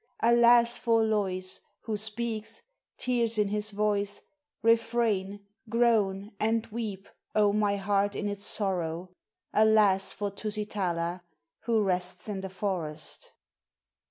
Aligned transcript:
Alas! 0.23 0.79
for 0.79 1.03
Lois 1.03 1.61
who 1.81 1.95
speaks, 1.95 2.63
tears 2.97 3.37
in 3.37 3.49
his 3.49 3.69
voice, 3.69 4.23
Refrain, 4.63 5.45
groan, 5.69 6.31
and 6.39 6.65
weep, 6.71 7.07
oh, 7.35 7.53
my 7.53 7.75
heart 7.77 8.15
in 8.15 8.27
its 8.27 8.43
sorrow! 8.43 9.11
Alas! 9.53 10.11
for 10.11 10.31
Tusitala 10.31 11.21
who 11.65 11.83
rests 11.83 12.27
in 12.27 12.41
the 12.41 12.49
forest. 12.49 13.33